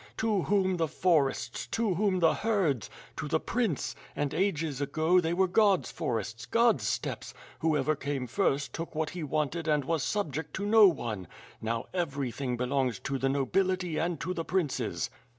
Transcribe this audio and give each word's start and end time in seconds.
To 0.17 0.41
whom 0.41 0.77
the 0.77 0.87
forests, 0.87 1.67
to 1.67 1.93
whom 1.93 2.21
the 2.21 2.33
herds? 2.33 2.89
To 3.17 3.27
the 3.27 3.39
prince; 3.39 3.95
and 4.15 4.33
ages 4.33 4.81
ago 4.81 5.21
they 5.21 5.31
were 5.31 5.47
God's 5.47 5.91
forests, 5.91 6.47
God's 6.47 6.87
steppes; 6.87 7.35
whoever 7.59 7.95
came 7.95 8.25
first 8.25 8.73
took 8.73 8.95
what 8.95 9.11
he 9.11 9.21
wanted 9.21 9.67
and 9.67 9.85
was 9.85 10.01
subject 10.01 10.55
to 10.55 10.65
no 10.65 10.87
one. 10.87 11.27
Now 11.61 11.85
every 11.93 12.31
thing 12.31 12.57
belongs 12.57 12.97
to 13.01 13.19
the 13.19 13.29
nobility 13.29 13.99
and 13.99 14.19
to 14.21 14.33
the 14.33 14.43
princes." 14.43 15.11